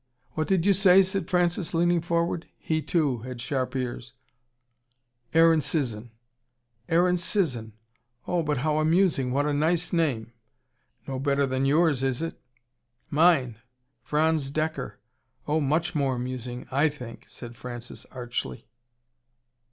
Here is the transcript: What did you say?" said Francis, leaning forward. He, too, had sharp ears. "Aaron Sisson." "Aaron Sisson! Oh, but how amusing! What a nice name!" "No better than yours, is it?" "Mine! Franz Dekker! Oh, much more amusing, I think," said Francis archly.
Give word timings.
What 0.31 0.47
did 0.47 0.65
you 0.65 0.73
say?" 0.73 1.03
said 1.03 1.29
Francis, 1.29 1.75
leaning 1.75 2.01
forward. 2.01 2.47
He, 2.57 2.81
too, 2.81 3.19
had 3.19 3.39
sharp 3.39 3.75
ears. 3.75 4.15
"Aaron 5.31 5.61
Sisson." 5.61 6.09
"Aaron 6.89 7.17
Sisson! 7.17 7.73
Oh, 8.25 8.41
but 8.41 8.57
how 8.65 8.79
amusing! 8.79 9.31
What 9.31 9.45
a 9.45 9.53
nice 9.53 9.93
name!" 9.93 10.33
"No 11.07 11.19
better 11.19 11.45
than 11.45 11.67
yours, 11.67 12.01
is 12.01 12.23
it?" 12.23 12.41
"Mine! 13.11 13.59
Franz 14.01 14.49
Dekker! 14.51 14.93
Oh, 15.47 15.59
much 15.61 15.93
more 15.93 16.15
amusing, 16.15 16.65
I 16.71 16.89
think," 16.89 17.25
said 17.27 17.55
Francis 17.55 18.05
archly. 18.07 18.65